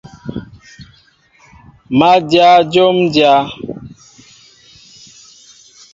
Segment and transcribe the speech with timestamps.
[1.97, 3.33] Má dyă jǒm dyá.